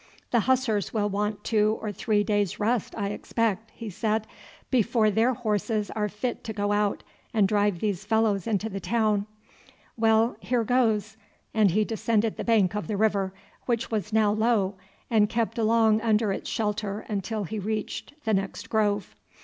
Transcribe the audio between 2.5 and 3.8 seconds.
rest, I expect,"